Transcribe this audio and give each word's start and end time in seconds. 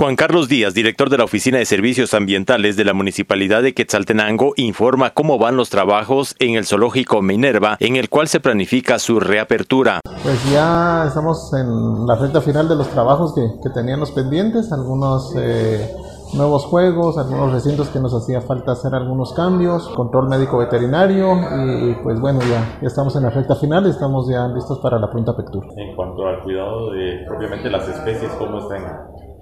Juan 0.00 0.16
Carlos 0.16 0.48
Díaz, 0.48 0.72
director 0.72 1.10
de 1.10 1.18
la 1.18 1.24
Oficina 1.24 1.58
de 1.58 1.66
Servicios 1.66 2.14
Ambientales 2.14 2.74
de 2.74 2.86
la 2.86 2.94
Municipalidad 2.94 3.62
de 3.62 3.74
Quetzaltenango, 3.74 4.54
informa 4.56 5.10
cómo 5.10 5.36
van 5.36 5.58
los 5.58 5.68
trabajos 5.68 6.34
en 6.38 6.54
el 6.54 6.64
zoológico 6.64 7.20
Minerva, 7.20 7.76
en 7.80 7.96
el 7.96 8.08
cual 8.08 8.26
se 8.26 8.40
planifica 8.40 8.98
su 8.98 9.20
reapertura. 9.20 10.00
Pues 10.22 10.42
ya 10.50 11.04
estamos 11.06 11.52
en 11.52 12.06
la 12.06 12.16
recta 12.16 12.40
final 12.40 12.66
de 12.66 12.76
los 12.76 12.88
trabajos 12.88 13.34
que, 13.34 13.42
que 13.62 13.68
teníamos 13.74 14.10
pendientes, 14.12 14.72
algunos 14.72 15.34
eh, 15.36 15.94
nuevos 16.32 16.64
juegos, 16.64 17.18
algunos 17.18 17.52
recintos 17.52 17.88
que 17.88 18.00
nos 18.00 18.14
hacía 18.14 18.40
falta 18.40 18.72
hacer 18.72 18.94
algunos 18.94 19.34
cambios, 19.34 19.86
control 19.90 20.30
médico 20.30 20.56
veterinario 20.56 21.34
y, 21.34 21.94
pues 22.02 22.18
bueno, 22.20 22.40
ya, 22.40 22.78
ya, 22.80 22.86
estamos 22.86 23.14
en 23.16 23.24
la 23.24 23.30
recta 23.30 23.54
final 23.56 23.86
y 23.86 23.90
estamos 23.90 24.26
ya 24.30 24.48
listos 24.48 24.78
para 24.78 24.98
la 24.98 25.10
pronta 25.10 25.32
apertura. 25.32 25.68
En 25.76 25.94
cuanto 25.94 26.26
al 26.26 26.42
cuidado 26.42 26.90
de 26.92 27.24
propiamente 27.28 27.68
las 27.68 27.86
especies, 27.86 28.32
¿cómo 28.38 28.60
están? 28.60 28.82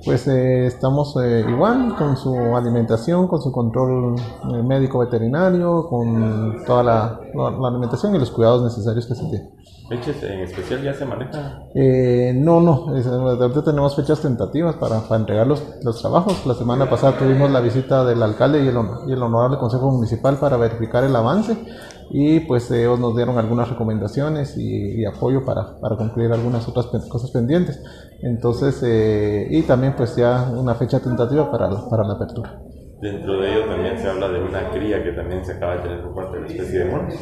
Pues 0.05 0.29
eh, 0.29 0.67
estamos 0.67 1.17
eh, 1.17 1.45
igual 1.49 1.95
con 1.96 2.17
su 2.17 2.35
alimentación, 2.57 3.27
con 3.27 3.43
su 3.43 3.51
control 3.51 4.15
eh, 4.16 4.62
médico 4.62 5.01
veterinario, 5.01 5.87
con 5.88 6.65
toda 6.65 6.83
la, 6.83 7.21
la, 7.34 7.69
alimentación 7.69 8.15
y 8.15 8.19
los 8.19 8.30
cuidados 8.30 8.62
necesarios 8.62 9.07
que 9.07 9.15
se 9.15 9.24
tienen. 9.24 9.51
¿Fechas 9.88 10.23
en 10.23 10.41
especial 10.41 10.83
ya 10.83 10.93
se 10.93 11.05
manejan? 11.05 11.65
no, 12.45 12.61
no, 12.61 12.88
ahorita 12.88 13.65
tenemos 13.65 13.97
fechas 13.97 14.21
tentativas 14.21 14.77
para, 14.77 15.01
para 15.01 15.21
entregar 15.21 15.47
los, 15.47 15.65
los, 15.83 16.01
trabajos. 16.01 16.46
La 16.46 16.55
semana 16.55 16.88
pasada 16.88 17.19
tuvimos 17.19 17.51
la 17.51 17.60
visita 17.60 18.05
del 18.05 18.23
alcalde 18.23 18.62
y 18.62 18.69
el, 18.69 18.77
y 19.09 19.12
el 19.12 19.23
honorable 19.23 19.59
consejo 19.59 19.91
municipal 19.91 20.37
para 20.37 20.59
verificar 20.59 21.05
el 21.05 21.16
avance 21.16 21.57
y 22.11 22.41
pues 22.41 22.71
ellos 22.71 22.98
nos 22.98 23.15
dieron 23.15 23.39
algunas 23.39 23.69
recomendaciones 23.69 24.57
y, 24.57 25.01
y 25.01 25.05
apoyo 25.05 25.45
para, 25.45 25.79
para, 25.80 25.97
concluir 25.97 26.33
algunas 26.33 26.66
otras 26.69 26.87
cosas 27.09 27.30
pendientes. 27.30 27.83
Entonces, 28.23 28.83
eh, 28.85 29.47
y 29.51 29.62
también 29.62 29.95
pues 29.97 30.16
ya 30.16 30.51
una 30.51 30.75
fecha 30.75 31.01
tentativa 31.01 31.51
para, 31.51 31.69
para 31.89 32.05
la 32.05 32.15
apertura. 32.15 32.63
Dentro 33.01 33.41
de 33.41 33.52
ello 33.52 33.66
también 33.66 33.97
se 33.97 34.09
habla 34.09 34.29
de 34.29 34.43
una 34.43 34.71
cría 34.71 35.05
que 35.05 35.13
también 35.13 35.45
se 35.45 35.52
acaba 35.52 35.77
de 35.77 35.82
tener 35.82 36.02
por 36.02 36.15
parte 36.16 36.37
de 36.37 36.41
la 36.41 36.47
especie 36.49 36.79
de 36.80 36.85
monos. 36.87 37.15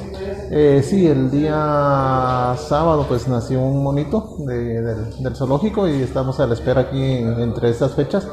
Eh, 0.50 0.80
sí, 0.82 1.06
el 1.06 1.30
día 1.30 2.54
sábado 2.56 3.04
pues 3.06 3.28
nació 3.28 3.60
un 3.60 3.82
monito 3.82 4.36
de, 4.46 4.80
del, 4.80 5.22
del, 5.22 5.36
zoológico 5.36 5.86
y 5.86 6.00
estamos 6.00 6.40
a 6.40 6.46
la 6.46 6.54
espera 6.54 6.80
aquí 6.80 7.02
entre 7.02 7.68
estas 7.68 7.94
fechas 7.94 8.26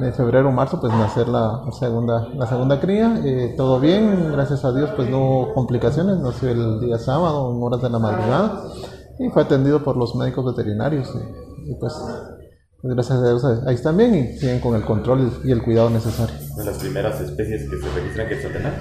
de 0.00 0.12
febrero 0.12 0.48
o 0.48 0.52
marzo 0.52 0.80
pues 0.80 0.92
nacer 0.92 1.28
la 1.28 1.62
segunda 1.78 2.28
la 2.34 2.46
segunda 2.46 2.80
cría. 2.80 3.20
Eh, 3.24 3.54
todo 3.56 3.80
bien 3.80 4.32
gracias 4.32 4.64
a 4.64 4.72
Dios 4.72 4.90
pues 4.96 5.08
no 5.08 5.18
hubo 5.18 5.54
complicaciones. 5.54 6.18
Nació 6.18 6.50
el 6.50 6.80
día 6.80 6.98
sábado 6.98 7.52
en 7.54 7.62
horas 7.62 7.82
de 7.82 7.90
la 7.90 7.98
madrugada. 7.98 8.62
Y 9.18 9.28
fue 9.30 9.42
atendido 9.42 9.82
por 9.82 9.96
los 9.96 10.14
médicos 10.14 10.44
veterinarios. 10.46 11.08
Y, 11.14 11.72
y 11.72 11.74
pues, 11.74 11.92
pues, 12.80 12.94
gracias 12.94 13.18
a 13.18 13.26
Dios 13.26 13.44
ahí 13.66 13.74
están 13.74 13.96
bien 13.96 14.14
y 14.14 14.38
siguen 14.38 14.60
con 14.60 14.76
el 14.76 14.84
control 14.84 15.30
y 15.44 15.50
el 15.50 15.62
cuidado 15.62 15.90
necesario. 15.90 16.34
De 16.56 16.64
las 16.64 16.78
primeras 16.78 17.20
especies 17.20 17.68
que 17.68 17.76
se 17.76 17.90
registran 17.94 18.26
en 18.26 18.28
Quetzaltenango 18.28 18.76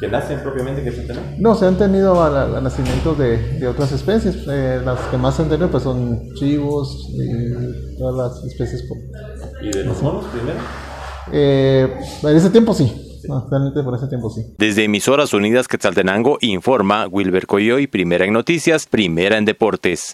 que 0.00 0.08
nacen 0.08 0.40
propiamente 0.40 0.80
en 0.80 0.86
Quetzaltenango 0.86 1.36
no 1.38 1.54
se 1.54 1.66
han 1.66 1.76
tenido 1.76 2.22
al, 2.22 2.62
nacimiento 2.62 3.14
de, 3.14 3.58
de, 3.58 3.66
otras 3.66 3.92
especies. 3.92 4.36
Eh, 4.48 4.80
las 4.84 4.98
que 5.10 5.16
más 5.16 5.36
se 5.36 5.42
han 5.42 5.48
tenido 5.48 5.70
pues 5.70 5.82
son 5.82 6.34
chivos 6.34 7.08
y 7.10 7.98
todas 7.98 8.14
las 8.16 8.44
especies 8.44 8.84
¿Y 9.60 9.70
de 9.70 9.84
los 9.84 10.02
monos 10.02 10.24
primero? 10.26 10.58
Eh, 11.32 11.88
en 12.22 12.36
ese 12.36 12.50
tiempo 12.50 12.74
sí. 12.74 12.92
Realmente 13.50 13.82
por 13.82 13.96
ese 13.96 14.06
tiempo 14.06 14.30
sí. 14.30 14.42
Desde 14.58 14.84
Emisoras 14.84 15.34
Unidas 15.34 15.66
Quetzaltenango 15.66 16.38
informa 16.40 17.06
Wilber 17.08 17.46
Coyoy, 17.46 17.86
primera 17.86 18.24
en 18.24 18.32
noticias, 18.32 18.86
primera 18.86 19.36
en 19.36 19.44
deportes. 19.44 20.04